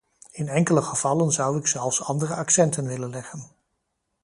[0.31, 3.45] In enkele gevallen zou ik zelfs andere accenten willen leggen.